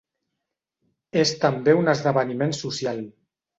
[1.25, 3.07] És també un esdeveniment social.